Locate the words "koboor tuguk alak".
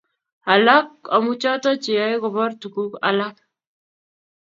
2.21-3.35